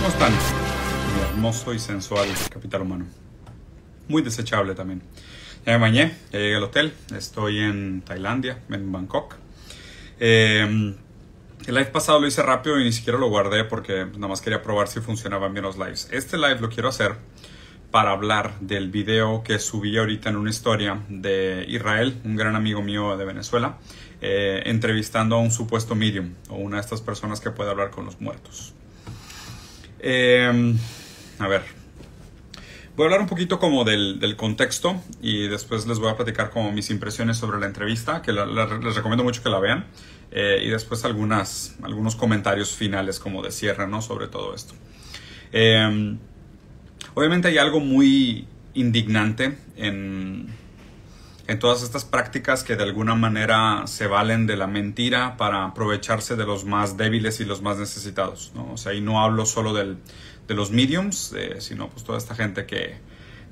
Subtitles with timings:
[0.00, 0.32] ¿Cómo están?
[0.32, 3.04] Mi hermoso y sensual capital humano.
[4.08, 5.02] Muy desechable también.
[5.66, 6.94] Ya me bañé, ya llegué al hotel.
[7.14, 9.36] Estoy en Tailandia, en Bangkok.
[10.18, 10.94] Eh,
[11.66, 14.62] el live pasado lo hice rápido y ni siquiera lo guardé porque nada más quería
[14.62, 16.08] probar si funcionaban bien los lives.
[16.10, 17.16] Este live lo quiero hacer
[17.90, 22.80] para hablar del video que subí ahorita en una historia de Israel, un gran amigo
[22.80, 23.76] mío de Venezuela,
[24.22, 28.06] eh, entrevistando a un supuesto medium o una de estas personas que puede hablar con
[28.06, 28.72] los muertos.
[30.02, 30.74] Eh,
[31.38, 31.62] a ver,
[32.96, 36.72] voy a hablar un poquito como del, contexto y después les voy a platicar como
[36.72, 39.86] mis impresiones sobre la entrevista, que les recomiendo mucho que la vean,
[40.30, 44.02] eh, y después algunas, algunos comentarios finales como de cierre, ¿no?
[44.02, 44.74] Sobre todo esto.
[45.52, 46.16] Eh,
[47.14, 50.48] Obviamente hay algo muy indignante en,
[51.50, 56.36] en, todas estas prácticas que de alguna manera se valen de la mentira para aprovecharse
[56.36, 58.52] de los más débiles y los más necesitados.
[58.54, 58.72] ¿no?
[58.72, 59.98] O sea, y no hablo solo del,
[60.46, 62.98] de los mediums, eh, sino pues toda esta gente que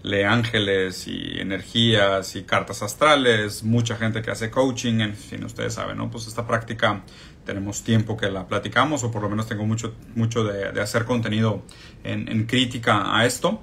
[0.02, 5.74] lee ángeles y energías y cartas astrales, mucha gente que hace coaching, en fin, ustedes
[5.74, 6.10] saben, ¿no?
[6.10, 7.02] Pues esta práctica
[7.44, 11.62] tenemos tiempo que la platicamos o por lo menos tengo mucho, mucho de, hacer contenido
[12.04, 13.62] en, en, crítica a esto,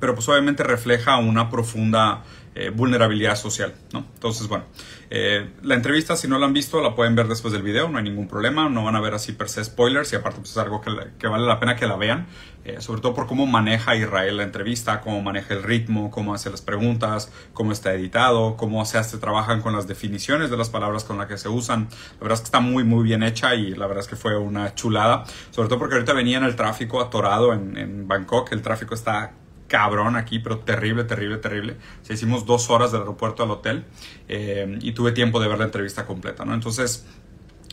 [0.00, 2.24] pero pues obviamente refleja una profunda
[2.60, 4.04] eh, vulnerabilidad social, ¿no?
[4.14, 4.64] Entonces, bueno,
[5.10, 7.98] eh, la entrevista si no la han visto la pueden ver después del video, no
[7.98, 10.58] hay ningún problema, no van a ver así per se spoilers y aparte pues es
[10.58, 12.26] algo que, vale la pena que la vean,
[12.64, 16.50] eh, sobre todo por cómo maneja Israel la entrevista, cómo maneja el ritmo, cómo hace
[16.50, 21.04] las preguntas, cómo está editado, cómo se hace, trabajan con las definiciones de las palabras
[21.04, 23.70] con las que se usan, la verdad es que está muy muy bien hecha y
[23.76, 27.00] la verdad es que fue una chulada, sobre todo porque ahorita venía en el tráfico
[27.00, 29.32] atorado en, en Bangkok, el tráfico está
[29.68, 31.76] cabrón aquí, pero terrible, terrible, terrible.
[32.02, 33.84] O sea, hicimos dos horas del aeropuerto al hotel
[34.26, 36.54] eh, y tuve tiempo de ver la entrevista completa, ¿no?
[36.54, 37.06] Entonces,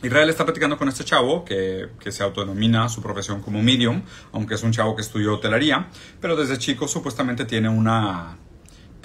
[0.03, 4.55] Israel está platicando con este chavo que, que, se autodenomina su profesión como medium, aunque
[4.55, 5.87] es un chavo que estudió hotelería,
[6.21, 8.37] pero desde chico supuestamente tiene una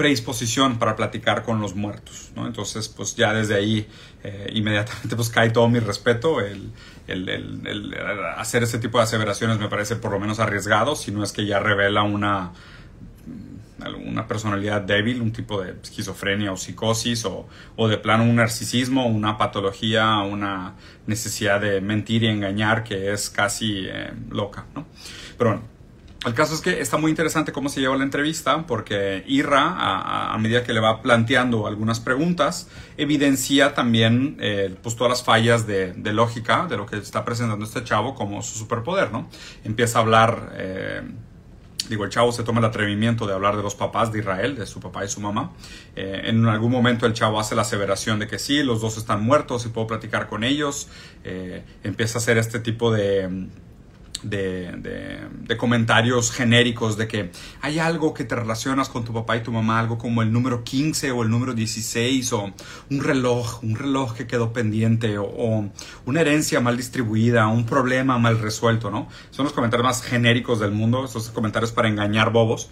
[0.00, 2.46] predisposición para platicar con los muertos, ¿no?
[2.46, 3.86] Entonces, pues ya desde ahí
[4.24, 6.40] eh, inmediatamente pues cae todo mi respeto.
[6.40, 6.73] El,
[7.06, 7.95] el, el, el,
[8.36, 11.45] hacer ese tipo de aseveraciones me parece por lo menos arriesgado, si no es que
[11.45, 12.52] ya revela una
[13.89, 17.46] una personalidad débil, un tipo de esquizofrenia o psicosis o,
[17.77, 20.74] o, de plano un narcisismo, una patología, una
[21.07, 24.86] necesidad de mentir y engañar que es casi eh, loca, ¿no?
[25.36, 25.64] Pero bueno,
[26.27, 30.36] el caso es que está muy interesante cómo se lleva la entrevista porque Irra, a,
[30.36, 32.68] medida que le va planteando algunas preguntas,
[32.98, 37.64] evidencia también eh, pues todas las fallas de, de, lógica de lo que está presentando
[37.64, 39.30] este chavo como su superpoder, ¿no?
[39.64, 40.52] Empieza a hablar...
[40.57, 41.02] Eh,
[41.89, 44.67] digo, el chavo se toma el atrevimiento de hablar de los papás de Israel, de
[44.67, 45.52] su papá y su mamá.
[45.96, 49.23] Eh, en algún momento el chavo hace la aseveración de que sí, los dos están
[49.23, 50.89] muertos y puedo platicar con ellos.
[51.24, 53.48] Eh, empieza a hacer este tipo de
[54.23, 59.42] de, de, comentarios genéricos de que hay algo que te relacionas con tu papá y
[59.42, 62.53] tu mamá, algo como el número 15 o el número 16 o
[62.91, 65.70] un reloj, un reloj que quedó pendiente o, o
[66.07, 69.09] una herencia mal distribuida, un problema mal resuelto, ¿no?
[69.30, 72.70] Son los comentarios más genéricos del mundo, esos comentarios para engañar bobos.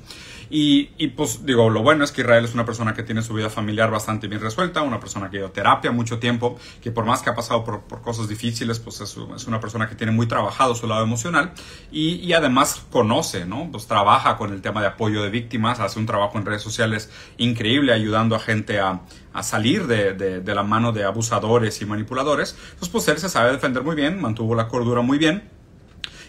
[0.51, 3.35] Y, y, pues digo, lo bueno es que Israel es una persona que tiene su
[3.35, 7.23] vida familiar bastante bien resuelta, una persona que a terapia mucho tiempo, que por más
[7.23, 9.17] que ha pasado por, por cosas difíciles, pues es,
[9.47, 11.53] una persona que tiene muy trabajado su lado emocional
[11.91, 13.69] y, además conoce, ¿no?
[13.73, 17.11] Pues trabaja con el tema de apoyo de víctimas, hace un trabajo en redes sociales
[17.37, 19.01] increíble ayudando a gente a,
[19.33, 22.57] a salir de, de, de la mano de abusadores y manipuladores.
[22.65, 25.58] Entonces, pues él se sabe defender muy bien, mantuvo la cordura muy bien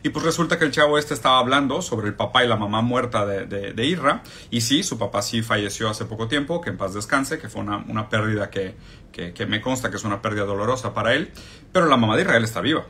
[0.03, 2.81] y pues resulta que el chavo este estaba hablando sobre el papá y la mamá
[2.81, 4.23] muerta de, de, de, Irra.
[4.49, 7.61] Y sí, su papá sí falleció hace poco tiempo, que en paz descanse, que fue
[7.61, 8.75] una, una pérdida que,
[9.11, 11.31] que, que, me consta que es una pérdida dolorosa para él.
[11.71, 12.85] Pero la mamá de Israel está viva.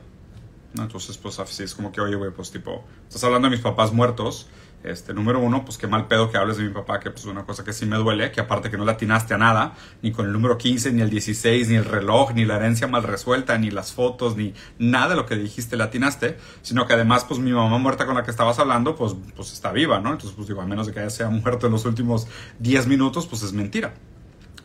[0.73, 0.83] ¿No?
[0.83, 3.91] Entonces, pues así es como que, oye, güey, pues tipo, estás hablando de mis papás
[3.91, 4.47] muertos.
[4.81, 7.43] Este, número uno, pues qué mal pedo que hables de mi papá, que pues una
[7.43, 10.25] cosa que sí me duele, que aparte que no le atinaste a nada, ni con
[10.25, 13.71] el número 15, ni el 16, ni el reloj, ni la herencia mal resuelta, ni
[13.71, 17.51] las fotos, ni nada de lo que dijiste le atinaste, sino que además, pues mi
[17.51, 20.11] mamá muerta con la que estabas hablando, pues, pues está viva, ¿no?
[20.11, 22.27] Entonces, pues digo, a menos de que haya sea muerto en los últimos
[22.59, 23.93] 10 minutos, pues es mentira.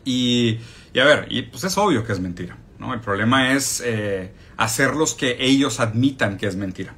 [0.05, 0.59] Y,
[0.93, 2.93] y, a ver, y pues es obvio que es mentira, ¿no?
[2.93, 6.95] El problema es eh, hacerlos que ellos admitan que es mentira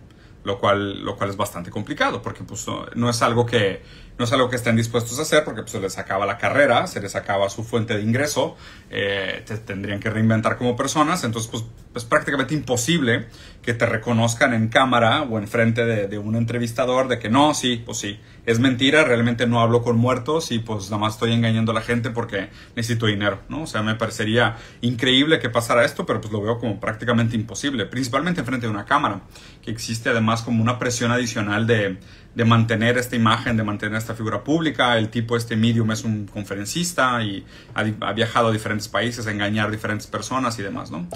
[0.47, 3.81] lo cual, lo cual es bastante complicado, porque pues, no, no, es algo que,
[4.17, 6.87] no es algo que estén dispuestos a hacer, porque pues, se les acaba la carrera,
[6.87, 8.55] se les acaba su fuente de ingreso,
[8.89, 11.63] eh, te tendrían que reinventar como personas, entonces pues,
[11.95, 13.27] es prácticamente imposible
[13.61, 17.81] que te reconozcan en cámara o en frente de, un entrevistador de que no, sí,
[17.85, 21.73] pues sí, es mentira, realmente no hablo con muertos y pues nada más estoy engañando
[21.73, 23.63] a la gente porque necesito dinero, ¿no?
[23.63, 27.85] O sea, me parecería increíble que pasara esto, pero pues lo veo como prácticamente imposible,
[27.85, 29.21] principalmente en frente de una cámara,
[29.61, 31.97] que existe además más como una presión adicional de,
[32.35, 34.97] de mantener esta imagen, de mantener esta figura pública.
[34.97, 39.67] El tipo, este medium, es un conferencista y ha, viajado a diferentes países a engañar
[39.67, 41.07] a diferentes personas y demás, ¿no?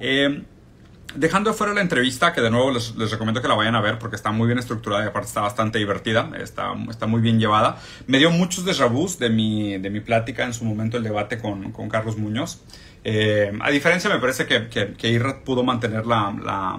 [0.00, 0.42] Eh,
[1.14, 4.14] Dejando fuera la entrevista, que de nuevo les, recomiendo que la vayan a ver porque
[4.14, 7.78] está muy bien estructurada y aparte está bastante divertida, está, está muy bien llevada.
[8.06, 11.72] Me dio muchos desrabús de mi, de mi plática en su momento, el debate con,
[11.72, 12.62] con Carlos Muñoz.
[13.02, 16.78] Eh, a diferencia, me parece que, que, que pudo mantener la,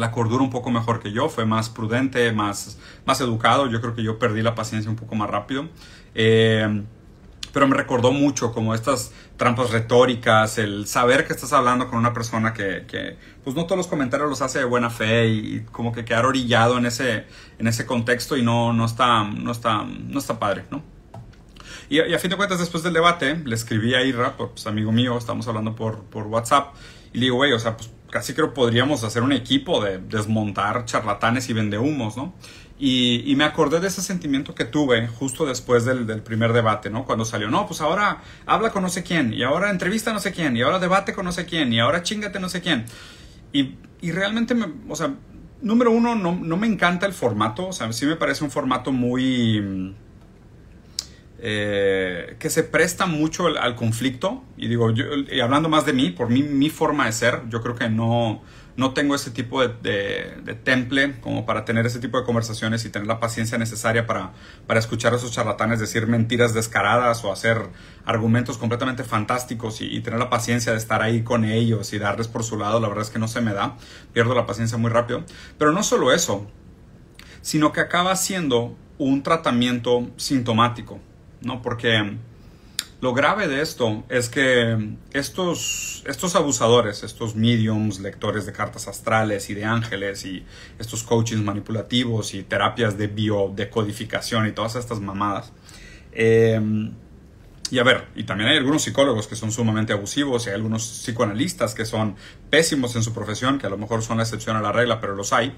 [0.00, 3.68] la, cordura un poco mejor que yo, fue más prudente, más, más educado.
[3.68, 5.68] Yo creo que yo perdí la paciencia un poco más rápido.
[6.14, 6.82] Eh,
[7.52, 12.12] pero me recordó mucho como estas trampas retóricas, el saber que estás hablando con una
[12.12, 16.04] persona que, pues no todos los comentarios los hace de buena fe y, como que
[16.04, 17.26] quedar orillado en ese,
[17.58, 20.82] en ese contexto y no, no, está, no, está, no está padre, ¿no?
[21.88, 25.18] Y, a fin de cuentas, después del debate, le escribí a Ira, pues amigo mío,
[25.18, 26.74] estamos hablando por, por WhatsApp,
[27.12, 30.84] y le digo, güey, o sea, pues casi creo podríamos hacer un equipo de desmontar
[30.84, 32.34] charlatanes y vendehumos, ¿no?
[32.82, 37.04] Y, me acordé de ese sentimiento que tuve justo después del, primer debate, ¿no?
[37.04, 40.32] Cuando salió, no, pues ahora habla con no sé quién, y ahora entrevista no sé
[40.32, 42.86] quién, y ahora debate con no sé quién, y ahora chingate no sé quién.
[43.52, 43.76] Y,
[44.12, 45.14] realmente, me, o sea,
[45.60, 48.92] número uno, no, no, me encanta el formato, o sea, sí me parece un formato
[48.92, 49.94] muy...
[51.42, 56.10] Eh, que se presta mucho al, conflicto, y digo, yo, y hablando más de mí,
[56.10, 58.42] por mí, mi forma de ser, yo creo que no
[58.80, 63.06] no tengo ese tipo de, temple como para tener ese tipo de conversaciones y tener
[63.06, 64.32] la paciencia necesaria para,
[64.66, 67.58] para escuchar a esos charlatanes decir mentiras descaradas o hacer
[68.06, 72.42] argumentos completamente fantásticos y, tener la paciencia de estar ahí con ellos y darles por
[72.42, 73.76] su lado, la verdad es que no se me da,
[74.14, 75.24] pierdo la paciencia muy rápido.
[75.58, 76.50] Pero no solo eso,
[77.42, 81.00] sino que acaba siendo un tratamiento sintomático,
[81.42, 81.62] ¿no?
[81.62, 82.16] Porque
[83.00, 89.48] lo grave de esto es que estos, estos abusadores, estos mediums, lectores de cartas astrales
[89.48, 90.44] y de ángeles y
[90.78, 95.52] estos coachings manipulativos y terapias de biodecodificación y todas estas mamadas,
[96.12, 96.92] em,
[97.70, 100.82] y a ver, y también hay algunos psicólogos que son sumamente abusivos y hay algunos
[100.82, 102.16] psicoanalistas que son
[102.50, 105.14] pésimos en su profesión, que a lo mejor son la excepción a la regla, pero
[105.14, 105.54] los hay.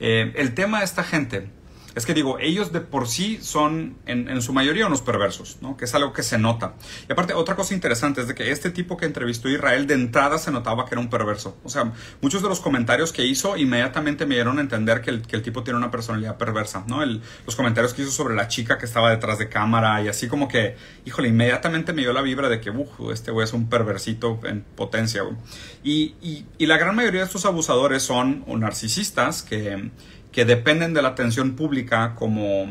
[0.00, 1.48] Eh, el tema de esta gente
[1.94, 5.76] es que digo, ellos de por sí son en, su mayoría unos perversos, ¿no?
[5.76, 6.74] Que es algo que se nota.
[7.08, 9.94] Y aparte, otra cosa interesante es de que este tipo que entrevistó a Israel de
[9.94, 11.56] entrada se notaba que era un perverso.
[11.64, 15.22] O sea, muchos de los comentarios que hizo inmediatamente me dieron a entender que el,
[15.42, 17.04] tipo tiene una personalidad perversa, ¿no?
[17.04, 20.48] los comentarios que hizo sobre la chica que estaba detrás de cámara y así como
[20.48, 24.40] que, híjole, inmediatamente me dio la vibra de que, uff, este güey es un perversito
[24.44, 25.22] en potencia,
[25.82, 29.90] Y, y, y la gran mayoría de estos abusadores son narcisistas que
[30.32, 32.66] que dependen de la atención pública como,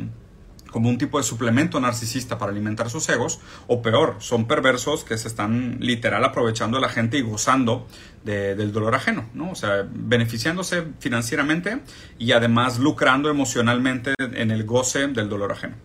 [0.72, 5.18] como un tipo de suplemento narcisista para alimentar sus egos, o peor, son perversos que
[5.18, 7.88] se están literal aprovechando de la gente y gozando
[8.24, 9.52] del dolor ajeno, ¿no?
[9.52, 11.80] O sea, beneficiándose financieramente
[12.20, 15.76] y además lucrando emocionalmente en el goce del dolor ajeno.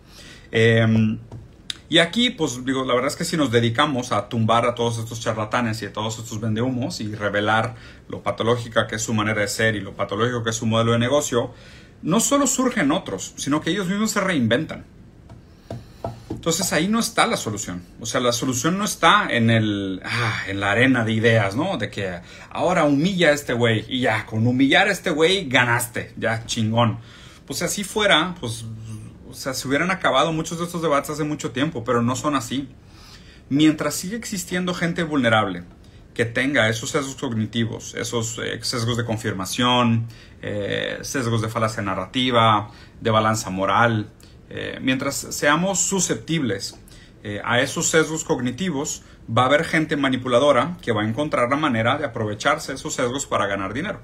[0.51, 1.19] Em,
[1.89, 4.99] y aquí, pues digo, la verdad es que si nos dedicamos a tumbar a todos
[4.99, 7.77] estos charlatanes y a todos estos vendehumos y revelar
[8.09, 10.93] lo patológica que es su manera de ser y lo patológico que es su modelo
[10.93, 11.53] de negocio,
[12.03, 14.85] no solo surgen otros, sino que ellos mismos se reinventan.
[16.31, 17.83] Entonces ahí no está la solución.
[18.01, 21.77] O sea, la solución no está en el ah, en la arena de ideas, ¿no?
[21.77, 26.13] De que ahora humilla a este güey y ya, con humillar a este güey ganaste,
[26.17, 26.99] ya chingón.
[27.47, 28.65] Pues si así fuera, pues
[29.37, 32.69] sea, se hubieran acabado muchos de estos debates hace mucho tiempo, pero no son así.
[33.49, 35.65] Mientras sigue existiendo gente vulnerable
[36.15, 40.09] que tenga esos sesgos cognitivos, esos eh, sesgos de confirmación,
[40.41, 44.11] eh, sesgos de falacia narrativa, de balanza moral,
[44.49, 46.81] eh, mientras seamos susceptibles
[47.43, 51.99] a esos sesgos cognitivos, va a haber gente manipuladora que va a encontrar la manera
[51.99, 54.01] de aprovecharse esos sesgos para ganar dinero.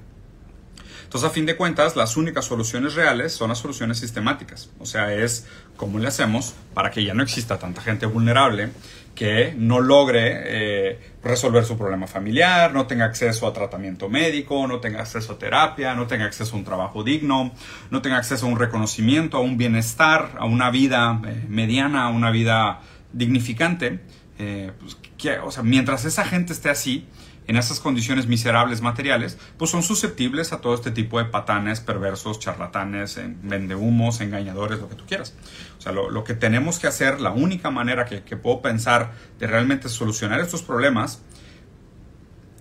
[1.13, 4.71] Entonces, a fin de cuentas, las únicas soluciones reales son las soluciones sistemáticas.
[4.79, 8.71] O sea, es cómo le hacemos para que ya no exista tanta gente vulnerable
[9.13, 14.79] que no logre eh, resolver su problema familiar, no tenga acceso a tratamiento médico, no
[14.79, 17.51] tenga acceso a terapia, no tenga acceso a un trabajo digno,
[17.91, 22.09] no tenga acceso a un reconocimiento, a un bienestar, a una vida eh, mediana, a
[22.09, 23.99] una vida dignificante.
[24.39, 24.97] Eh, pues,
[25.43, 27.05] o sea, mientras esa gente esté así,
[27.47, 32.39] en esas condiciones miserables materiales, pues son susceptibles a todo este tipo de patanes, perversos,
[32.39, 35.33] charlatanes, vendehumos, engañadores, lo que tú quieras.
[35.77, 39.89] O sea, lo, que tenemos que hacer, la única manera que, puedo pensar de realmente
[39.89, 41.21] solucionar estos problemas,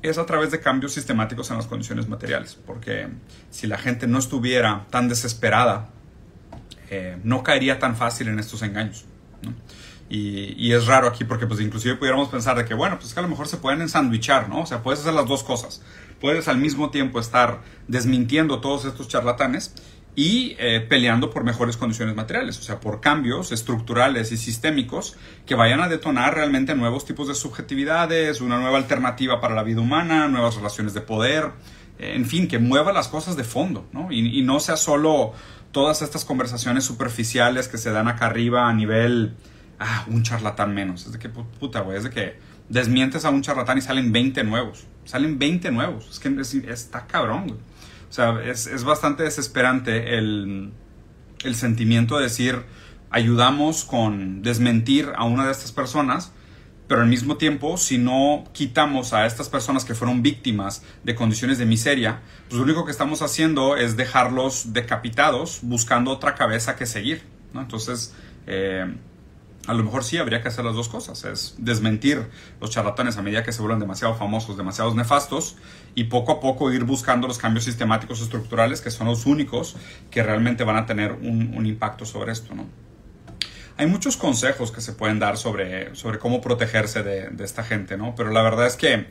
[0.02, 2.58] es a través de cambios sistemáticos en las condiciones materiales.
[2.66, 3.08] Porque
[3.50, 5.90] si la gente no estuviera tan desesperada,
[6.90, 9.04] eh, no caería tan fácil en estos engaños.
[10.14, 13.22] Y, es raro aquí porque pues inclusive pudiéramos pensar de que, bueno, pues que a
[13.22, 14.60] lo mejor se pueden ensandwichar, ¿no?
[14.60, 15.80] O sea, puedes hacer las dos cosas.
[16.20, 19.74] Puedes al mismo tiempo estar desmintiendo todos estos charlatanes
[20.14, 25.16] y eh, peleando por mejores condiciones materiales, o sea, por cambios estructurales y sistémicos
[25.46, 29.80] que vayan a detonar realmente nuevos tipos de subjetividades, una nueva alternativa para la vida
[29.80, 31.52] humana, nuevas relaciones de poder,
[31.98, 34.12] en fin, que mueva las cosas de fondo, ¿no?
[34.12, 35.32] Y, y no sea solo
[35.70, 39.34] todas estas conversaciones superficiales que se dan acá arriba a nivel,
[39.82, 42.36] ah, un charlatán menos, es de que puta, güey, es de que
[42.68, 47.48] desmientes a un charlatán y salen 20 nuevos, salen 20 nuevos, es que está cabrón,
[47.48, 47.60] güey.
[48.12, 50.74] O sea, es, bastante desesperante el,
[51.54, 52.62] sentimiento de decir,
[53.10, 56.32] ayudamos con desmentir a una de estas personas,
[56.88, 61.56] pero al mismo tiempo, si no quitamos a estas personas que fueron víctimas de condiciones
[61.56, 66.84] de miseria, pues lo único que estamos haciendo es dejarlos decapitados buscando otra cabeza que
[66.84, 67.22] seguir.
[67.54, 68.14] Entonces,
[68.46, 68.94] eh,
[69.66, 72.26] a lo mejor sí habría que hacer las dos cosas, es desmentir
[72.60, 75.56] los charlatanes a medida que se vuelven demasiado famosos, demasiado nefastos,
[75.94, 79.76] y poco a poco ir buscando los cambios sistemáticos estructurales que son los únicos
[80.10, 82.54] que realmente van a tener un, impacto sobre esto.
[82.54, 82.66] ¿no?
[83.76, 87.96] Hay muchos consejos que se pueden dar sobre, sobre cómo protegerse de, de esta gente,
[87.96, 88.14] ¿no?
[88.16, 89.06] pero la verdad es que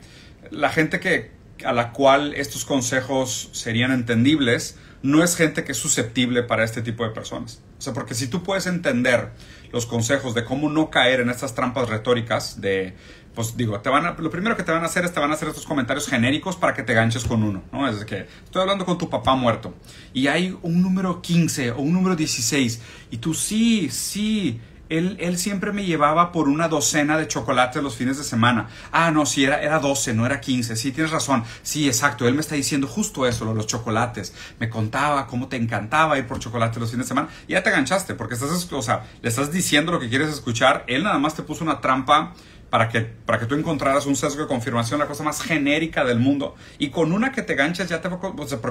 [0.50, 1.30] la gente que,
[1.64, 6.82] a la cual estos consejos serían entendibles no es gente que es susceptible para este
[6.82, 7.60] tipo de personas.
[7.78, 9.32] O sea, porque si tú puedes entender
[9.72, 12.94] los consejos de cómo no caer en estas trampas retóricas de,
[13.34, 15.30] pues digo, te van a, lo primero que te van a hacer es te van
[15.30, 17.88] a hacer estos comentarios genéricos para que te ganches con uno, ¿no?
[17.88, 19.74] Es que estoy hablando con tu papá muerto
[20.12, 22.80] y hay un número 15 o un número 16
[23.10, 24.60] y tú sí, sí,
[24.98, 28.68] él, siempre me llevaba por una docena de chocolates los fines de semana.
[28.90, 30.76] Ah, no, sí, era, era 12, no era 15.
[30.76, 31.44] Sí, tienes razón.
[31.62, 32.28] Sí, exacto.
[32.28, 34.34] Él me está diciendo justo eso, los chocolates.
[34.58, 37.28] Me contaba cómo te encantaba ir por chocolate los fines de semana.
[37.48, 40.84] Ya te ganchaste, porque estás, o sea, le estás diciendo lo que quieres escuchar.
[40.86, 42.34] Él nada más te puso una trampa
[42.72, 46.18] para que, para que tú encontraras un sesgo de confirmación, la cosa más genérica del
[46.18, 46.54] mundo.
[46.78, 48.08] Y con una que te ganches ya te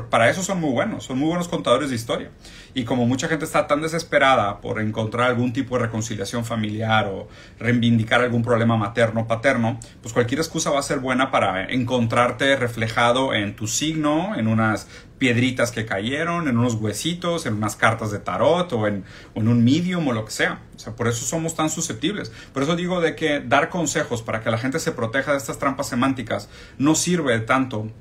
[0.10, 2.32] para eso son muy buenos, son muy buenos contadores de historia.
[2.74, 7.28] Y como mucha gente está tan desesperada por encontrar algún tipo de reconciliación familiar o
[7.60, 13.36] reivindicar algún problema materno paterno, pues cualquier excusa va a ser buena para encontrarte reflejado
[13.36, 14.88] en tu signo, en unas
[15.22, 20.08] piedritas que cayeron, en unos huesitos, en unas cartas de tarot o en, un medium
[20.08, 20.64] o lo que sea.
[20.76, 22.32] O sea, por eso somos tan susceptibles.
[22.52, 25.60] Por eso digo de que dar consejos para que la gente se proteja de estas
[25.60, 26.50] trampas semánticas
[26.80, 27.92] no sirve tanto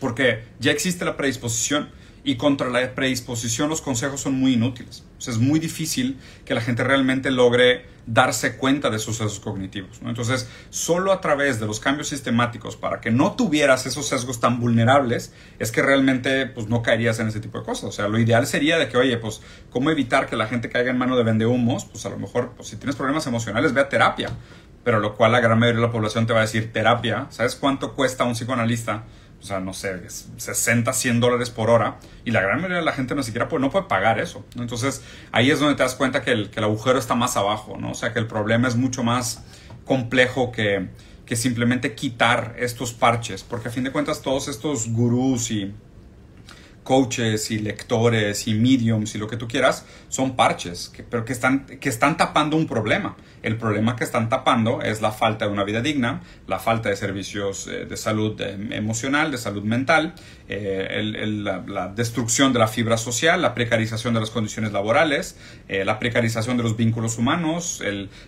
[0.00, 1.90] porque ya existe la predisposición
[2.26, 5.04] y contra la predisposición los consejos son muy inútiles.
[5.24, 10.00] Es muy difícil que la gente realmente logre darse cuenta de sus sesgos cognitivos.
[10.04, 14.58] Entonces, solo a través de los cambios sistemáticos para que no tuvieras esos sesgos tan
[14.58, 17.84] vulnerables, es que realmente pues, no caerías en ese tipo de cosas.
[17.84, 19.40] O sea, lo ideal sería de que, oye, pues,
[19.70, 21.84] ¿cómo evitar que la gente caiga en mano de vendehumos?
[21.84, 24.30] Pues a lo mejor, pues, si tienes problemas emocionales, ve a terapia.
[24.82, 27.28] Pero lo cual la gran mayoría de la población te va a decir terapia.
[27.30, 29.04] ¿Sabes cuánto cuesta un psicoanalista?
[29.46, 32.92] O sea, no sé, 60, 100 dólares por hora, y la gran mayoría de la
[32.92, 34.44] gente no siquiera puede, no puede pagar eso.
[34.56, 37.76] Entonces, ahí es donde te das cuenta que el, que el agujero está más abajo,
[37.78, 37.92] ¿no?
[37.92, 39.44] O sea, que el problema es mucho más
[39.84, 40.88] complejo que,
[41.24, 45.72] que simplemente quitar estos parches, porque a fin de cuentas todos estos gurús y
[46.82, 51.66] coaches y lectores y mediums y lo que tú quieras son parches, pero que están,
[51.66, 53.16] que están tapando un problema.
[53.46, 56.96] El problema que están tapando es la falta de una vida digna, la falta de
[56.96, 60.14] servicios eh, de salud eh, emocional, de salud mental,
[60.48, 61.00] eh,
[61.68, 65.38] la, destrucción de la fibra social, la precarización de las condiciones laborales,
[65.68, 67.80] la precarización de los vínculos humanos,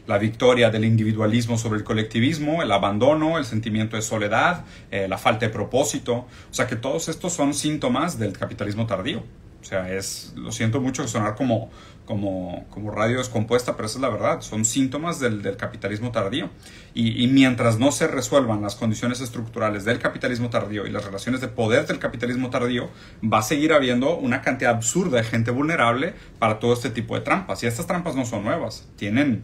[0.07, 5.47] la victoria del individualismo sobre el colectivismo, el abandono, el sentimiento de soledad, la falta
[5.47, 6.29] de propósito.
[6.51, 9.25] O sea que todos estos son síntomas del capitalismo tardío.
[9.61, 11.71] O sea, es, lo siento mucho sonar como,
[12.09, 14.41] como, como radio descompuesta, pero esa es la verdad.
[14.41, 16.49] Son síntomas del, capitalismo tardío.
[16.95, 21.43] Y, y, mientras no se resuelvan las condiciones estructurales del capitalismo tardío y las relaciones
[21.43, 22.89] de poder del capitalismo tardío,
[23.23, 27.21] va a seguir habiendo una cantidad absurda de gente vulnerable para todo este tipo de
[27.21, 27.63] trampas.
[27.63, 29.43] Y estas trampas no son nuevas, tienen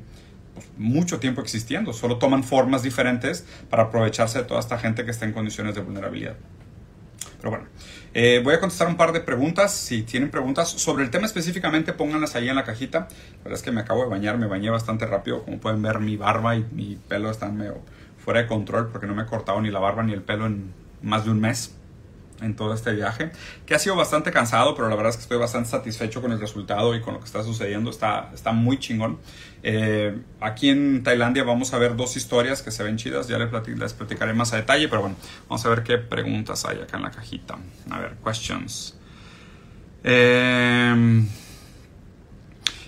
[0.55, 5.11] pues, mucho tiempo existiendo, solo toman formas diferentes para aprovecharse de toda esta gente que
[5.11, 6.37] está en condiciones de vulnerabilidad.
[7.45, 7.71] Pero bueno,
[8.15, 9.71] eh, voy a contestar un par de preguntas.
[9.75, 13.01] Si tienen preguntas sobre el tema específicamente, pónganlas ahí en la cajita.
[13.01, 15.43] La verdad es que me acabo de bañar, me bañé bastante rápido.
[15.45, 17.83] Como pueden ver, mi barba y mi pelo están medio
[18.17, 20.73] fuera de control porque no me he cortado ni la barba ni el pelo en
[21.03, 21.77] más de un mes
[22.41, 23.31] en todo este viaje,
[23.67, 26.41] que ha sido bastante cansado, pero la verdad es que estoy bastante satisfecho con el
[26.41, 29.19] resultado y con lo que está sucediendo, está, está muy chingón.
[29.63, 33.49] Eh, aquí en Tailandia vamos a ver dos historias que se ven chidas, ya les,
[33.95, 35.17] platicaré más a detalle, pero bueno,
[35.49, 37.59] vamos a ver qué preguntas hay acá en la cajita.
[37.91, 38.97] A ver, questions.
[40.03, 41.25] Eh,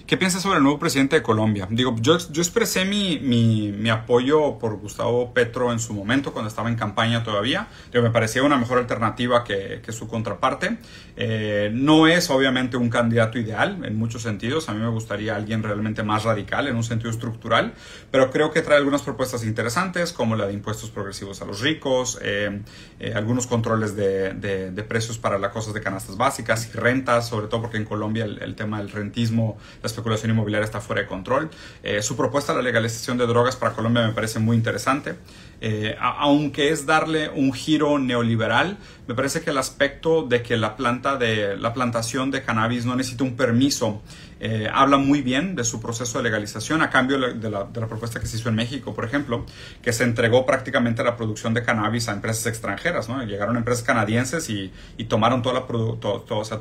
[0.06, 1.66] ¿Qué piensas sobre el nuevo presidente de Colombia?
[1.68, 6.48] Digo, yo, yo expresé mi, mi, mi, apoyo por Gustavo Petro en su momento, cuando
[6.48, 7.66] estaba en campaña todavía.
[7.92, 10.78] Yo me parecía una mejor alternativa que, que su contraparte.
[11.16, 14.68] Eh, no es obviamente un candidato ideal en muchos sentidos.
[14.68, 17.75] A mí me gustaría alguien realmente más radical en un sentido estructural,
[18.12, 22.20] pero creo que trae algunas propuestas interesantes, como la de impuestos progresivos a los ricos,
[22.22, 22.60] eh,
[23.00, 27.28] eh, algunos controles de, de, de, precios para las cosas de canastas básicas y rentas,
[27.28, 31.02] sobre todo porque en Colombia el, el tema del rentismo, las especulación inmobiliaria está fuera
[31.02, 31.50] de control.
[31.82, 35.16] Eh, su propuesta de la legalización de drogas para Colombia me parece muy interesante.
[35.60, 38.76] Eh, aunque es darle un giro neoliberal,
[39.06, 42.94] me parece que el aspecto de que la planta de la plantación de cannabis no
[42.94, 44.02] necesita un permiso
[44.38, 48.26] eh, habla muy bien de su proceso de legalización a cambio de la, propuesta que
[48.26, 49.46] se hizo en México, por ejemplo,
[49.82, 53.22] que se entregó prácticamente la producción de cannabis a empresas extranjeras, ¿no?
[53.24, 54.72] Llegaron empresas canadienses y,
[55.08, 55.62] tomaron todos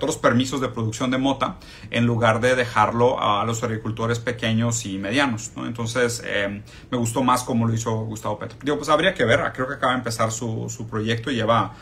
[0.01, 1.57] los permisos de producción de mota
[1.89, 5.65] en lugar de dejarlo a los agricultores pequeños y medianos, ¿no?
[5.65, 8.57] Entonces, eh, me gustó más como lo hizo Gustavo Petro.
[8.61, 11.73] Digo, pues habría que ver, creo que acaba de empezar su, su proyecto y lleva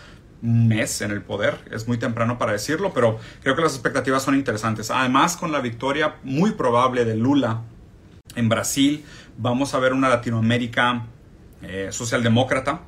[0.43, 1.57] mes en el poder.
[1.71, 4.91] Es muy temprano para decirlo, pero creo que las expectativas son interesantes.
[4.91, 7.61] Además, con la victoria muy probable de Lula
[8.35, 9.05] en Brasil,
[9.37, 11.05] vamos a ver una Latinoamérica
[11.61, 12.81] eh, socialdemócrata.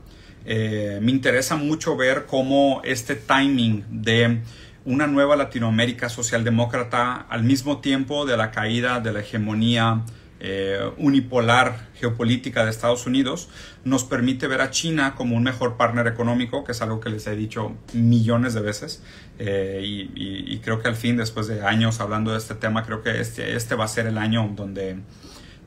[0.44, 4.42] Eh, me interesa mucho ver cómo este timing de
[4.84, 10.04] una nueva Latinoamérica socialdemócrata al mismo tiempo de la caída de la hegemonía
[10.42, 13.48] eh, unipolar geopolítica de Estados Unidos
[13.86, 17.26] nos permite ver a China como un mejor partner económico, que es algo que les
[17.28, 19.02] he dicho millones de veces.
[19.40, 23.22] Eh, y, creo que al fin, después de años hablando de este tema, creo que
[23.22, 24.98] este, este va a ser el año donde,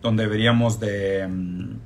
[0.03, 1.25] donde deberíamos de...
[1.27, 1.79] Um,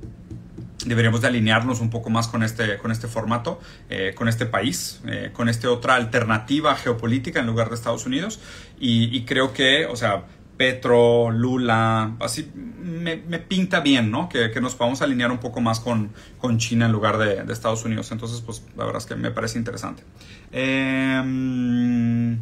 [0.85, 5.01] deberíamos de alinearnos un poco más con este, con este formato, eh, con este país,
[5.31, 8.41] con esta otra alternativa geopolítica en lugar de Estados Unidos.
[8.81, 10.25] Y, y creo que, o sea,
[10.63, 14.29] Petro, Lula, así me, me pinta bien, ¿no?
[14.29, 17.51] Que, que, nos podamos alinear un poco más con, con China en lugar de, de,
[17.51, 18.13] Estados Unidos.
[18.13, 20.03] Entonces, pues la verdad es que me parece interesante.
[20.53, 22.37] Eh,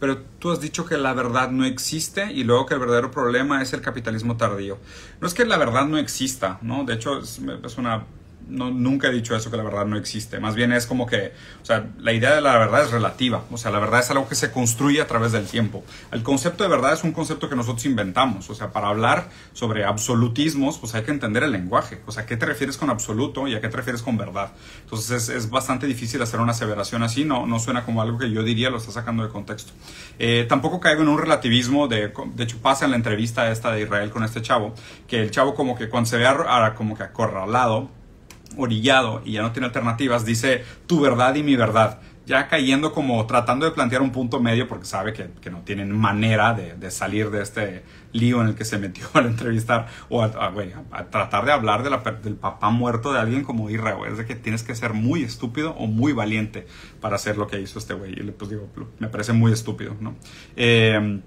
[0.00, 3.60] pero tú has dicho que la verdad no existe y luego que el verdadero problema
[3.60, 4.78] es el capitalismo tardío.
[5.20, 6.84] No es que la verdad no exista, ¿no?
[6.84, 8.06] De hecho, es, es una
[8.48, 10.40] no, nunca he dicho eso, que la verdad no existe.
[10.40, 13.44] Más bien es como que, o sea, la idea de la verdad es relativa.
[13.50, 15.84] O sea, la verdad es algo que se construye a través del tiempo.
[16.10, 18.50] El concepto de verdad es un concepto que nosotros inventamos.
[18.50, 22.00] O sea, para hablar sobre absolutismos, pues hay que entender el lenguaje.
[22.06, 24.52] O sea, ¿qué te refieres con absoluto y a qué te refieres con verdad?
[24.82, 27.24] Entonces es, es bastante difícil hacer una aseveración así.
[27.24, 29.72] No, no suena como algo que yo diría, lo está sacando de contexto.
[30.18, 33.82] Eh, tampoco caigo en un relativismo de, de hecho pasa en la entrevista esta de
[33.82, 34.74] Israel con este chavo,
[35.06, 37.90] que el chavo como que cuando se ve a, como que acorralado,
[38.56, 42.00] orillado y ya no tiene alternativas, dice tu verdad y mi verdad.
[42.24, 45.90] Ya cayendo como tratando de plantear un punto medio porque sabe que, que no tienen
[45.90, 50.22] manera de, de, salir de este lío en el que se metió al entrevistar o
[50.22, 50.30] a,
[51.10, 54.36] tratar de hablar de la, del papá muerto de alguien como Irra, Es de que
[54.36, 56.68] tienes que ser muy estúpido o muy valiente
[57.00, 58.12] para hacer lo que hizo este güey.
[58.12, 58.68] Y pues digo,
[59.00, 60.14] me parece muy estúpido, ¿no?
[60.54, 61.22] Eh,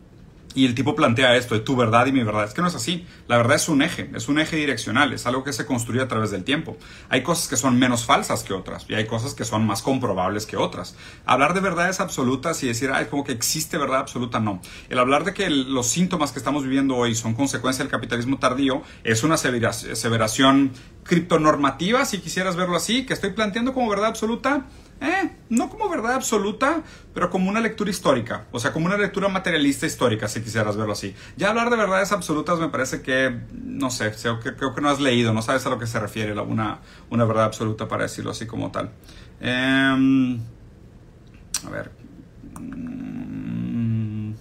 [0.55, 2.45] y el tipo plantea esto de tu verdad y mi verdad.
[2.45, 3.05] Es que no es así.
[3.27, 6.07] La verdad es un eje, es un eje direccional, es algo que se construye a
[6.07, 6.77] través del tiempo.
[7.09, 10.45] Hay cosas que son menos falsas que otras y hay cosas que son más comprobables
[10.45, 10.95] que otras.
[11.25, 14.61] Hablar de verdades absolutas y decir, ay, como que existe verdad absoluta, no.
[14.89, 18.81] El hablar de que los síntomas que estamos viviendo hoy son consecuencia del capitalismo tardío
[19.03, 20.71] es una aseveración
[21.03, 24.65] criptonormativa, si quisieras verlo así, que estoy planteando como verdad absoluta
[25.01, 26.81] eh, no como verdad absoluta,
[27.13, 30.93] pero como una lectura histórica, o sea, como una lectura materialista histórica, si quisieras verlo
[30.93, 31.13] así.
[31.37, 34.99] Ya hablar de verdades absolutas me parece que, no sé, creo que, que no has
[34.99, 36.79] leído, no sabes a lo que se refiere una,
[37.09, 38.91] una verdad absoluta para decirlo así como tal.
[39.41, 40.39] Eh,
[41.65, 41.91] a ver.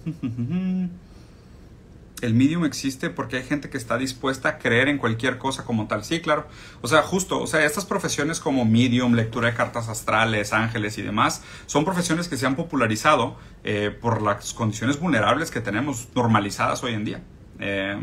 [2.21, 5.87] el medium existe porque hay gente que está dispuesta a creer en cualquier cosa como
[5.87, 6.03] tal.
[6.03, 6.47] Sí, claro.
[6.81, 11.01] O sea, justo, o sea, estas profesiones como medium, lectura de cartas astrales, ángeles y
[11.01, 16.83] demás, son profesiones que se han popularizado eh, por las condiciones vulnerables que tenemos normalizadas
[16.83, 17.23] hoy en día.
[17.59, 17.99] Eh,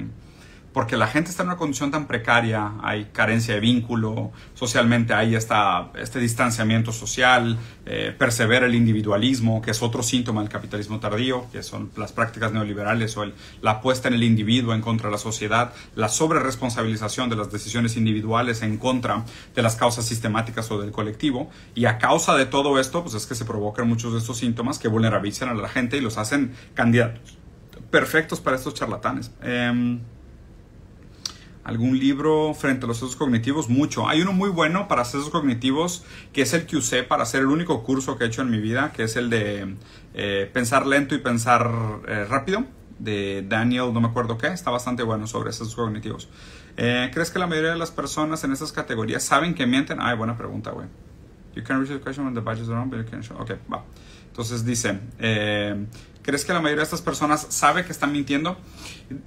[0.73, 5.35] porque la gente está en una condición tan precaria, hay carencia de vínculo, socialmente hay
[5.35, 11.47] esta, este distanciamiento social, eh, persevera el individualismo, que es otro síntoma del capitalismo tardío,
[11.53, 15.13] que son las prácticas neoliberales o el, la apuesta en el individuo en contra de
[15.13, 20.81] la sociedad, la sobreresponsabilización de las decisiones individuales en contra de las causas sistemáticas o
[20.81, 24.21] del colectivo, y a causa de todo esto, pues es que se provocan muchos de
[24.21, 27.39] estos síntomas que vulnerabilizan a la gente y los hacen candidatos
[27.91, 29.31] perfectos para estos charlatanes.
[29.43, 29.99] Eh,
[31.65, 34.09] algún libro frente a los sesgos cognitivos, mucho.
[34.09, 37.49] Hay uno muy bueno para sesgos cognitivos, que es el que usé para hacer el
[37.49, 39.77] único curso que he hecho en mi vida, que es el de
[40.15, 41.71] eh, pensar lento y pensar
[42.09, 42.65] eh, rápido,
[42.99, 46.29] de Daniel, no me acuerdo qué, está bastante bueno sobre esos cognitivos.
[46.77, 49.99] Eh, ¿Crees que la mayoría de las personas en estas categorías saben que mienten?
[50.01, 50.87] Ay, buena pregunta, güey.
[51.55, 53.37] You can reach the question when the badge is wrong, but you can show.
[53.39, 53.85] Ok, va.
[54.29, 54.99] Entonces dice,
[56.23, 58.57] ¿crees que la mayoría de estas personas sabe que están mintiendo?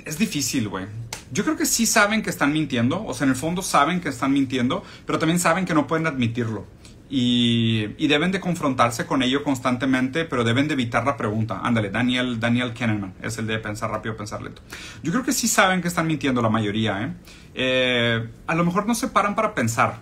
[0.05, 0.87] Es difícil, güey.
[1.35, 4.07] Yo creo que sí saben que están mintiendo, o sea, en el fondo saben que
[4.07, 6.65] están mintiendo, pero también saben que no pueden admitirlo.
[7.09, 11.59] Y, y, deben de confrontarse con ello constantemente, pero deben de evitar la pregunta.
[11.61, 14.61] Ándale, Daniel, Daniel Kahneman es el de pensar rápido, pensar lento.
[15.03, 17.03] Yo creo que sí saben que están mintiendo la mayoría.
[17.03, 17.13] ¿eh?
[17.53, 19.99] Eh, a lo mejor no se paran para pensar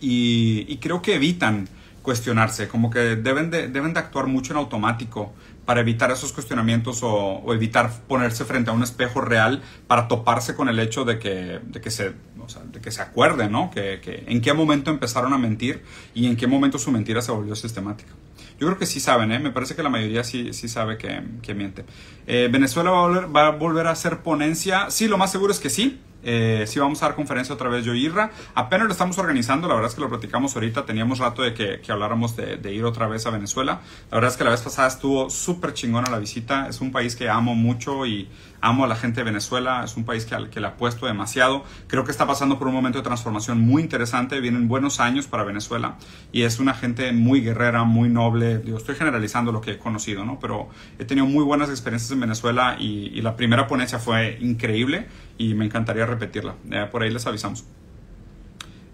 [0.00, 1.68] y, y, creo que evitan
[2.02, 5.34] cuestionarse, como que deben de, deben de actuar mucho en automático
[5.68, 10.70] para evitar esos cuestionamientos o, evitar ponerse frente a un espejo real para toparse con
[10.70, 13.70] el hecho de que, de que, se, o de que se acuerden, ¿no?
[13.70, 15.82] Que, que, en qué momento empezaron a mentir
[16.14, 18.14] y en qué momento su mentira se volvió sistemática.
[18.58, 19.40] Yo creo que sí saben, ¿eh?
[19.40, 21.84] me parece que la mayoría sí, sí sabe que, que miente.
[22.26, 24.88] Eh, ¿Venezuela va a, volver, va a volver a hacer ponencia?
[24.88, 26.00] Sí, lo más seguro es que sí.
[26.22, 28.30] Eh, sí vamos a dar conferencia otra vez yo Irra.
[28.54, 31.80] Apenas lo estamos organizando, la verdad es que lo platicamos ahorita, teníamos rato de que,
[31.80, 33.80] que habláramos de, de, ir otra vez a Venezuela.
[34.10, 37.14] La verdad es que la vez pasada estuvo súper chingona la visita, es un país
[37.14, 38.28] que amo mucho y
[38.60, 41.64] amo a la gente de Venezuela, es un país que, al que le apuesto demasiado.
[41.86, 45.44] Creo que está pasando por un momento de transformación muy interesante, vienen buenos años para
[45.44, 45.96] Venezuela
[46.32, 48.58] y es una gente muy guerrera, muy noble.
[48.58, 50.38] Digo, estoy generalizando lo que he conocido, ¿no?
[50.40, 50.68] Pero
[50.98, 55.54] he tenido muy buenas experiencias en Venezuela y, y la primera ponencia fue increíble y
[55.54, 56.54] me encantaría repetirla.
[56.70, 57.64] Eh, por ahí les avisamos.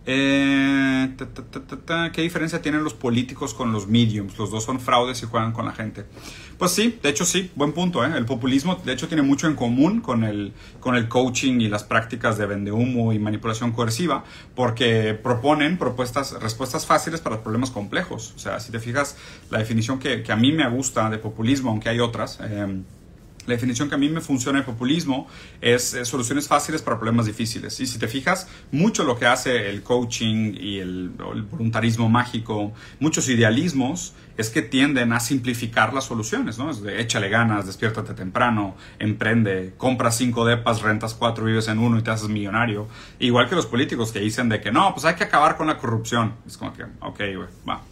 [0.06, 4.36] Eh, ta, ta, ta, ¿Qué diferencia tienen los políticos con los mediums?
[4.36, 6.04] Los dos son fraudes y juegan con la gente.
[6.58, 8.04] Pues sí, de hecho sí, buen punto.
[8.04, 8.10] ¿eh?
[8.14, 11.84] El populismo de hecho tiene mucho en común con el, con el coaching y las
[11.84, 18.34] prácticas de vendehumo y manipulación coerciva porque proponen propuestas, respuestas fáciles para problemas complejos.
[18.36, 19.16] O sea, si te fijas,
[19.50, 22.82] la definición que, que a mí me gusta de populismo, aunque hay otras, eh,
[23.46, 25.28] la definición que a mí me funciona de populismo
[25.60, 27.78] es, es, soluciones fáciles para problemas difíciles.
[27.80, 32.72] Y si te fijas, mucho lo que hace el coaching y el, el, voluntarismo mágico,
[33.00, 36.70] muchos idealismos, es que tienden a simplificar las soluciones, ¿no?
[36.70, 41.98] Es de échale ganas, despiértate temprano, emprende, compra cinco depas, rentas cuatro, vives en uno
[41.98, 42.88] y te haces millonario.
[43.20, 45.78] Igual que los políticos que dicen de que no, pues hay que acabar con la
[45.78, 46.34] corrupción.
[46.46, 47.82] Es como que, ok, güey, va.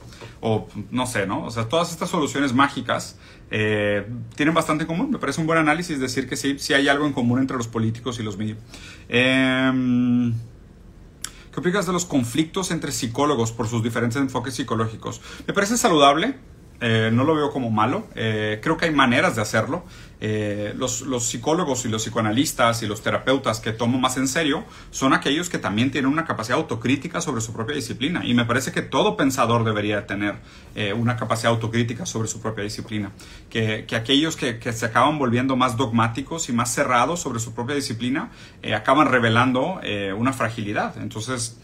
[0.40, 1.44] O no sé, ¿no?
[1.44, 3.18] O sea, todas estas soluciones mágicas
[3.50, 4.06] eh,
[4.37, 5.11] tienen bastante en común.
[5.11, 7.68] Me parece un buen análisis decir que sí, sí hay algo en común entre los
[7.68, 8.58] políticos y los medios.
[9.08, 10.32] Eh,
[11.52, 15.20] ¿Qué opinas de los conflictos entre psicólogos por sus diferentes enfoques psicológicos?
[15.46, 16.37] Me parece saludable.
[16.80, 18.08] Eh, no lo veo como malo.
[18.16, 19.85] Eh, creo que hay maneras de hacerlo.
[20.20, 24.64] Eh, los, los, psicólogos y los psicoanalistas y los terapeutas que tomo más en serio
[24.92, 28.24] son aquellos que también tienen una capacidad autocrítica sobre su propia disciplina.
[28.24, 30.37] Y me parece que todo pensador debería tener
[30.96, 33.12] una capacidad autocrítica sobre su propia disciplina.
[33.50, 37.52] Que, que aquellos que, que, se acaban volviendo más dogmáticos y más cerrados sobre su
[37.52, 38.30] propia disciplina
[38.74, 39.80] acaban revelando
[40.16, 40.96] una fragilidad.
[40.98, 41.58] Entonces,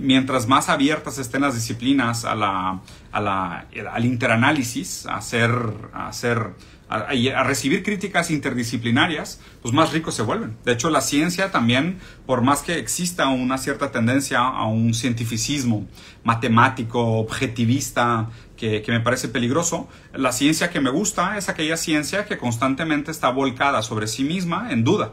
[0.00, 2.80] mientras más abiertas estén las disciplinas a la,
[3.12, 5.50] al interanálisis, a hacer,
[5.92, 6.54] a hacer
[6.90, 10.56] a, recibir críticas interdisciplinarias, pues más ricos se vuelven.
[10.64, 15.86] De hecho, la ciencia también, por más que exista una cierta tendencia a un cientificismo
[16.24, 22.36] matemático, objetivista, que, me parece peligroso, la ciencia que me gusta es aquella ciencia que
[22.36, 25.12] constantemente está volcada sobre sí misma en duda.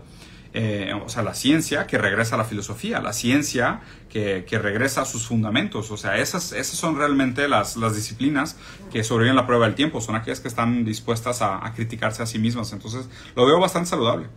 [0.60, 5.04] Eh, o sea, la ciencia que regresa a la filosofía, la ciencia que, que regresa
[5.04, 5.92] a sus fundamentos.
[5.92, 8.58] O sea, esas, esas son realmente las, las, disciplinas
[8.92, 12.26] que sobreviven la prueba del tiempo, son aquellas que están dispuestas a, a, criticarse a
[12.26, 12.74] sí mismas.
[12.74, 14.30] Entonces, lo veo bastante saludable.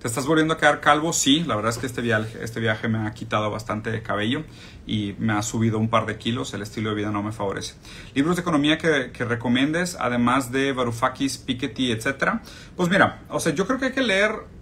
[0.00, 1.12] ¿Te estás volviendo a quedar calvo?
[1.12, 4.44] Sí, la verdad es que este viaje, este viaje me ha quitado bastante cabello
[4.86, 6.54] y me ha subido un par de kilos.
[6.54, 7.74] El estilo de vida no me favorece.
[8.14, 12.40] Libros de economía que, que recomiendes, además de Varoufakis, Piketty, etc.
[12.74, 14.53] Pues mira, o sea, yo creo que hay que leer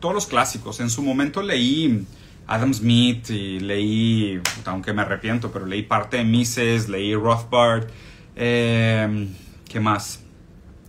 [0.00, 0.80] todos los clásicos.
[0.80, 2.06] En su momento leí
[2.46, 7.88] Adam Smith y leí, aunque me arrepiento, pero leí parte de Mises, leí Rothbard.
[8.36, 9.28] Eh,
[9.68, 10.24] ¿Qué más?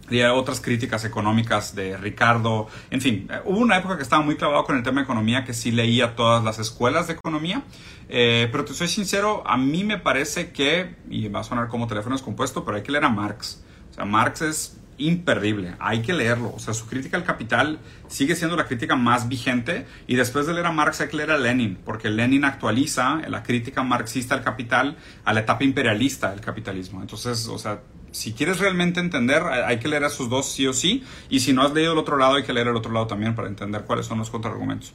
[0.10, 2.68] Leí otras críticas económicas de Ricardo.
[2.90, 5.54] En fin, hubo una época que estaba muy clavado con el tema de economía, que
[5.54, 7.64] sí leía todas las escuelas de economía.
[8.08, 11.86] Eh, pero te soy sincero, a mí me parece que, y va a sonar como
[11.88, 13.64] teléfono descompuesto, pero hay que leer a Marx.
[13.92, 16.54] O sea, Marx es imperdible, hay que leerlo.
[16.54, 20.54] O sea, su crítica al capital sigue siendo la crítica más vigente y después de
[20.54, 24.44] leer a Marx hay que leer a Lenin, porque Lenin actualiza la crítica marxista al
[24.44, 27.02] capital a la etapa imperialista del capitalismo.
[27.02, 27.82] Entonces, o sea,
[28.12, 31.54] si quieres realmente entender, hay que leer a esos dos sí o sí, y si
[31.54, 33.84] no has leído el otro lado, hay que leer el otro lado también para entender
[33.84, 34.94] cuáles son los contraargumentos.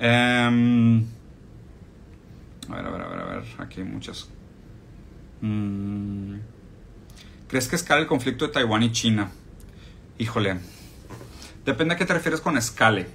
[0.00, 1.04] Um,
[2.68, 4.28] a ver, a ver, a ver, a ver, aquí hay muchas.
[5.40, 6.36] Mm.
[7.48, 9.30] ¿Crees que escala el conflicto de Taiwán y China?
[10.18, 10.58] Híjole,
[11.64, 13.06] Depende a qué te refieres con escale.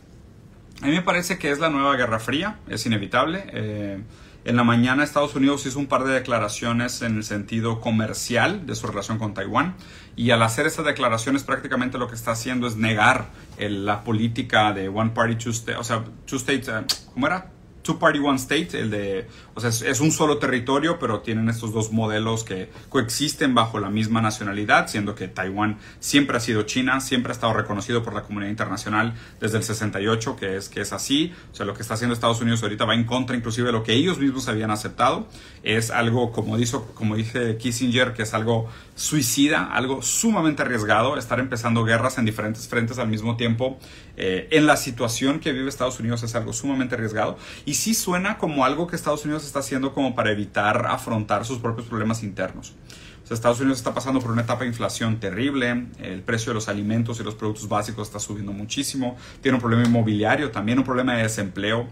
[0.82, 3.44] A mí me parece que es la nueva Guerra Fría, es inevitable.
[3.48, 4.02] Eh,
[4.46, 8.76] en la mañana Estados Unidos hizo un par de declaraciones en el sentido comercial de
[8.76, 9.76] su relación con Taiwán
[10.16, 14.88] y al hacer esas declaraciones prácticamente lo que está haciendo es negar la política de
[14.88, 17.52] One Party, Two States, o sea, Two States, eh, ¿cómo era?
[17.88, 21.72] Two Party One State, el de, o sea, es, un solo territorio, pero tienen estos
[21.72, 27.00] dos modelos que coexisten bajo la misma nacionalidad, siendo que Taiwán siempre ha sido China,
[27.00, 30.92] siempre ha estado reconocido por la comunidad internacional desde el 68, que es, que es
[30.92, 31.34] así.
[31.54, 33.84] O sea, lo que está haciendo Estados Unidos ahorita va en contra inclusive de lo
[33.84, 35.30] que ellos mismos habían aceptado.
[35.64, 41.40] Es algo, como, dijo, como dice Kissinger, que es algo suicida, algo sumamente arriesgado, estar
[41.40, 43.78] empezando guerras en diferentes frentes al mismo tiempo.
[44.18, 47.38] Eh, en la situación que vive Estados Unidos es algo sumamente arriesgado.
[47.64, 51.60] Y sí suena como algo que Estados Unidos está haciendo como para evitar afrontar sus
[51.60, 52.74] propios problemas internos.
[53.34, 57.20] Estados Unidos está pasando por una etapa de inflación terrible, el precio de los alimentos
[57.20, 61.24] y los productos básicos está subiendo muchísimo, tiene un problema inmobiliario, también un problema de
[61.24, 61.88] desempleo,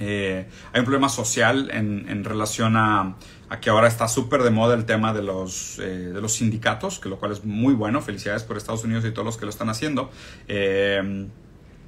[0.00, 3.16] eh, hay un problema social en, relación a,
[3.60, 7.08] que ahora está súper de moda el tema de los, eh, de los sindicatos, que
[7.08, 8.00] lo cual es muy bueno.
[8.00, 10.10] Felicidades por Estados Unidos y todos los que lo están haciendo.
[10.48, 11.28] Eh,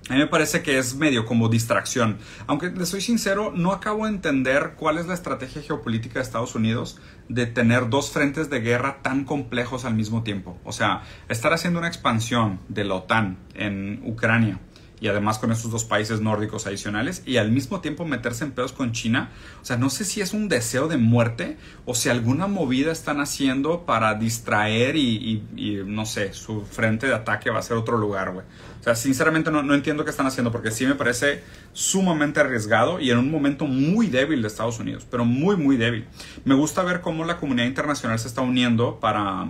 [0.09, 2.19] a mí me parece que es medio como distracción.
[2.47, 6.55] Aunque les soy sincero, no acabo de entender cuál es la estrategia geopolítica de Estados
[6.55, 10.59] Unidos de tener dos frentes de guerra tan complejos al mismo tiempo.
[10.63, 14.61] O sea, estar haciendo una expansión de la OTAN en Ucrania
[15.01, 18.73] y además con estos dos países nórdicos adicionales y al mismo tiempo meterse en pedos
[18.73, 19.31] con China.
[19.61, 23.21] O sea, no sé si es un deseo de muerte o si alguna movida están
[23.21, 25.43] haciendo para distraer y,
[25.87, 28.47] no sé, su frente de ataque va a ser otro lugar, güey.
[28.81, 33.01] O sea, sinceramente no, no entiendo qué están haciendo porque sí me parece sumamente arriesgado
[33.01, 36.07] y en un momento muy débil de Estados Unidos, pero muy, muy débil.
[36.45, 39.49] Me gusta ver cómo la comunidad internacional se está uniendo para,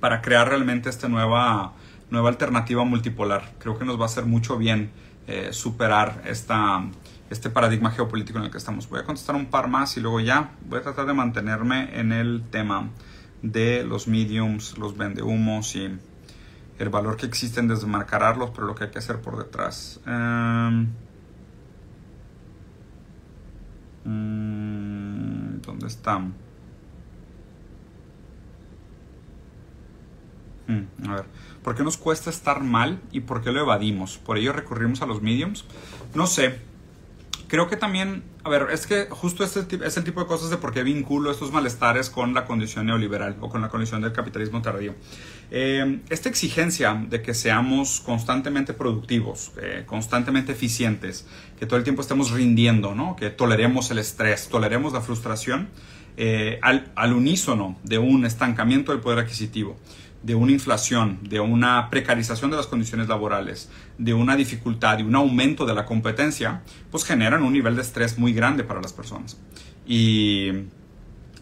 [0.00, 1.74] para crear realmente esta nueva
[2.10, 3.52] nueva alternativa multipolar.
[3.58, 4.90] Creo que nos va a hacer mucho bien
[5.26, 6.82] eh, superar esta,
[7.30, 8.88] este paradigma geopolítico en el que estamos.
[8.88, 12.12] Voy a contestar un par más y luego ya voy a tratar de mantenerme en
[12.12, 12.88] el tema
[13.42, 15.98] de los mediums, los vendehumos y
[16.78, 20.00] el valor que existe en desmarcararlos, pero lo que hay que hacer por detrás.
[20.06, 20.88] Em,
[24.04, 26.47] mm, ¿Dónde están?
[31.06, 31.24] A ver.
[31.62, 34.18] ¿Por qué nos cuesta estar mal y por qué lo evadimos?
[34.18, 35.64] ¿Por ello recurrimos a los mediums?
[36.14, 36.60] No sé.
[37.48, 40.58] Creo que también, a ver, es que justo este es el tipo de cosas de
[40.58, 44.60] por qué vinculo estos malestares con la condición neoliberal o con la condición del capitalismo
[44.60, 44.94] tardío.
[45.50, 51.26] Eh, esta exigencia de que seamos constantemente productivos, eh, constantemente eficientes,
[51.58, 53.16] que todo el tiempo estemos rindiendo, ¿no?
[53.16, 55.70] que toleremos el estrés, toleremos la frustración,
[56.18, 59.78] eh, al, al unísono de un estancamiento del poder adquisitivo
[60.22, 65.14] de una inflación, de una precarización de las condiciones laborales, de una dificultad y un
[65.14, 69.36] aumento de la competencia, pues generan un nivel de estrés muy grande para las personas.
[69.86, 70.50] Y,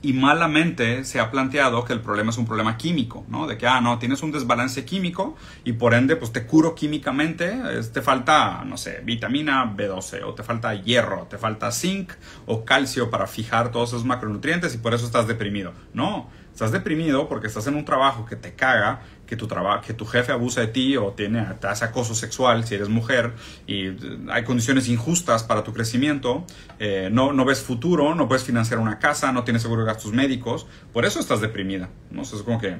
[0.07, 3.49] y malamente se ha planteado que el problema es un problema químico, ¿no?
[3.49, 7.59] De que, ah, no, tienes un desbalance químico y por ende, pues te curo químicamente,
[7.93, 12.13] te falta, no sé, vitamina B12 o te falta hierro, te falta zinc
[12.47, 15.73] o calcio para fijar todos esos macronutrientes y por eso estás deprimido.
[15.93, 19.49] No, Estás deprimido porque estás en un trabajo que te caga, que tu,
[19.85, 23.33] que tu jefe abusa de ti o tiene, te hace acoso sexual si eres mujer
[23.67, 23.89] y
[24.31, 26.45] hay condiciones injustas para tu crecimiento,
[26.79, 30.13] eh, no, no ves futuro, no puedes financiar una casa, no tienes seguro de gastos
[30.13, 31.89] médicos, por eso estás deprimida.
[32.11, 32.23] ¿no?
[32.23, 32.79] es como que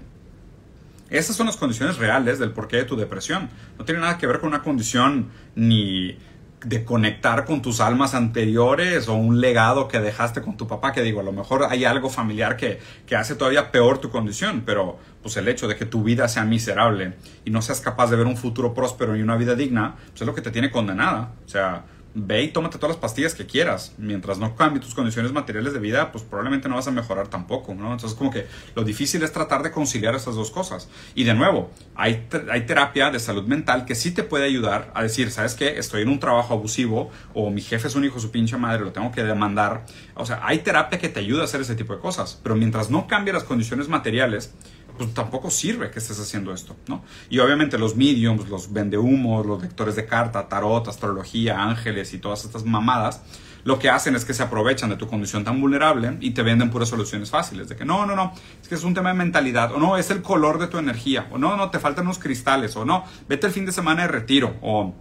[1.11, 3.49] esas son las condiciones reales del porqué de tu depresión.
[3.79, 6.19] No tiene nada que ver con una condición ni
[6.67, 11.03] de conectar con tus almas anteriores o un legado que dejaste con tu papá, que
[11.03, 14.99] digo, a lo mejor hay algo familiar que, que, hace todavía peor tu condición, pero
[15.23, 18.27] pues el hecho de que tu vida sea miserable y no seas capaz de ver
[18.27, 21.33] un futuro próspero y una vida digna, pues es lo que te tiene condenada.
[21.45, 21.85] O sea,
[22.19, 23.93] ve y tómate todas las pastillas que quieras.
[23.99, 27.73] Mientras no cambie tus condiciones materiales de vida, pues probablemente no vas a mejorar tampoco.
[27.73, 30.89] Entonces, como que lo difícil es tratar de conciliar esas dos cosas.
[31.15, 35.03] Y de nuevo, hay, hay terapia de salud mental que sí te puede ayudar a
[35.03, 35.79] decir, ¿sabes qué?
[35.79, 38.93] Estoy en un trabajo abusivo o mi jefe es un hijo su pinche madre, lo
[38.93, 39.85] tengo que demandar.
[40.15, 42.41] O sea, hay terapia que te ayuda a hacer ese tipo de cosas.
[42.43, 44.55] Pero mientras no cambie las condiciones materiales,
[44.97, 47.03] pues tampoco sirve que estés haciendo esto, ¿no?
[47.31, 52.45] Y obviamente los mediums, los vendehumos, los lectores de carta, tarot, astrología, ángeles y todas
[52.45, 53.23] estas mamadas,
[53.65, 56.71] lo que hacen es que se aprovechan de tu condición tan vulnerable y te venden
[56.71, 58.33] puras soluciones fáciles, de que no, no, no,
[58.63, 61.27] es que es un tema de mentalidad, o no, es el color de tu energía,
[61.33, 64.09] o no, no, te faltan unos cristales, o no, vete el fin de semana de
[64.09, 64.95] retiro, o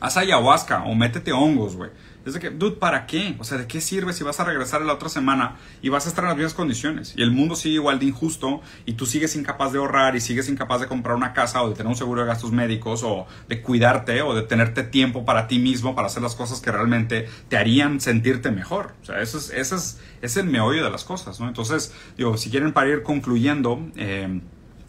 [0.00, 1.90] haz ayahuasca, o métete hongos, güey.
[2.26, 3.36] Es de que, dude, ¿para qué?
[3.38, 6.08] O sea, ¿de qué sirve si vas a regresar la otra semana y vas a
[6.08, 7.14] estar en las mismas condiciones?
[7.16, 10.48] Y el mundo sigue igual de injusto y tú sigues incapaz de ahorrar y sigues
[10.48, 13.62] incapaz de comprar una casa o de tener un seguro de gastos médicos o de
[13.62, 17.58] cuidarte o de tenerte tiempo para ti mismo para hacer las cosas que realmente te
[17.58, 18.94] harían sentirte mejor.
[19.02, 19.76] O sea, eso es, eso
[20.20, 21.46] es, el meollo de las cosas, ¿no?
[21.46, 24.40] Entonces, digo, si quieren para ir concluyendo, eh,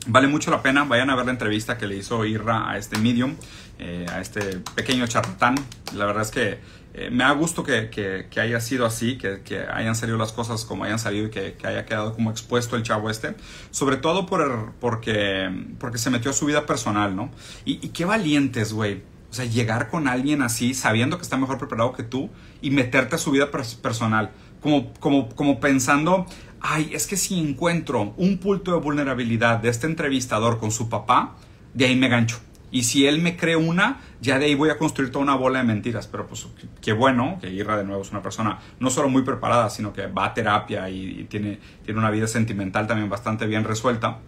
[0.09, 2.97] Vale mucho la pena, vayan a ver la entrevista que le hizo Irra a este
[2.97, 3.35] Medium,
[3.77, 5.55] eh, a este pequeño charlatán.
[5.93, 6.59] La verdad es que
[6.99, 10.83] eh, me da gusto que, que, haya sido así, que, hayan salido las cosas como
[10.83, 13.35] hayan salido y que, haya quedado como expuesto el chavo este.
[13.69, 17.29] Sobre todo por, porque, porque se metió a su vida personal, ¿no?
[17.65, 19.03] Y, y qué valientes, güey.
[19.29, 22.31] O sea, llegar con alguien así, sabiendo que está mejor preparado que tú
[22.63, 24.31] y meterte a su vida personal.
[24.59, 26.25] Como, como, como pensando,
[26.61, 31.35] ay, es que si encuentro un punto de vulnerabilidad de este entrevistador con su papá,
[31.75, 32.39] de ahí me gancho.
[32.71, 35.59] Y si él me cree una, ya de ahí voy a construir toda una bola
[35.59, 36.07] de mentiras.
[36.07, 36.47] Pero pues
[36.81, 40.07] qué bueno que Irra de nuevo es una persona no solo muy preparada, sino que
[40.07, 44.19] va a terapia y, tiene, tiene una vida sentimental también bastante bien resuelta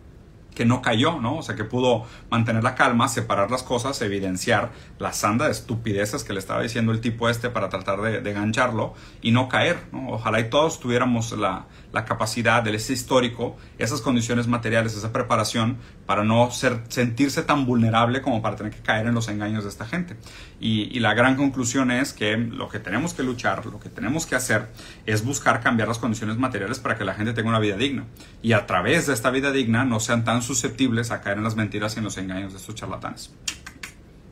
[0.55, 1.37] que no cayó, ¿no?
[1.37, 6.23] O sea, que pudo mantener la calma, separar las cosas, evidenciar la sanda de estupideces
[6.23, 9.77] que le estaba diciendo el tipo este para tratar de, de gancharlo y no caer,
[9.93, 10.09] ¿no?
[10.09, 15.77] Ojalá y todos tuviéramos la, la capacidad del ese histórico, esas condiciones materiales, esa preparación
[16.05, 19.69] para no ser, sentirse tan vulnerable como para tener que caer en los engaños de
[19.69, 20.15] esta gente.
[20.59, 24.25] Y, y, la gran conclusión es que lo que tenemos que luchar, lo que tenemos
[24.25, 24.69] que hacer
[25.05, 28.05] es buscar cambiar las condiciones materiales para que la gente tenga una vida digna.
[28.41, 31.55] Y a través de esta vida digna no sean tan susceptibles a caer en las
[31.55, 33.31] mentiras y en los engaños de estos charlatanes.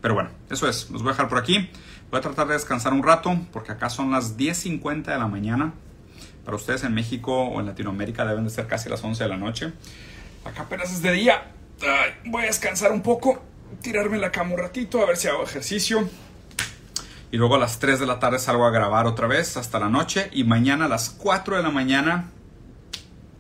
[0.02, 0.90] Pero bueno, eso es.
[0.90, 1.70] Los voy a dejar por aquí.
[2.12, 5.74] Voy a tratar de descansar un rato porque acá son las 10.50 de la mañana.
[6.48, 9.36] Para ustedes en México o en Latinoamérica deben de ser casi las 11 de la
[9.36, 9.74] noche.
[10.46, 11.52] Acá apenas es de día.
[12.24, 13.44] voy a descansar un poco,
[13.82, 16.10] tirarme la cama un ratito, a ver si hago ejercicio.
[17.34, 19.90] Y luego a las 3 de la tarde salgo a grabar otra vez hasta la
[19.90, 20.30] noche.
[20.32, 22.30] Y mañana a las 4 de la mañana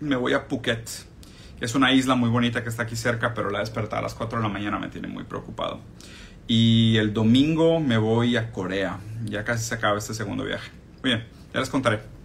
[0.02, 0.89] me voy a Phuket.
[1.62, 4.39] Es una isla muy bonita que está aquí cerca, pero la despertada a las 4
[4.39, 5.80] de la mañana me tiene muy preocupado.
[6.46, 9.00] Y el domingo me voy a Corea.
[9.24, 10.72] Ya casi se acaba este segundo viaje.
[11.04, 12.16] Muy bien, ya les contaré.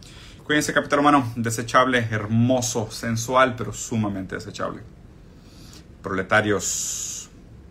[0.53, 1.33] Cuídense, capitán humano.
[1.35, 4.83] Desechable, hermoso, sensual, pero sumamente desechable.
[6.03, 7.31] Proletarios,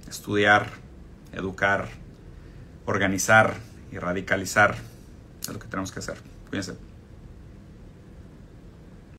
[0.10, 0.66] estudiar,
[1.32, 1.90] educar,
[2.88, 3.54] organizar
[3.92, 4.78] y radicalizar
[5.42, 6.18] es lo que tenemos que hacer.
[6.50, 6.91] Cuídense.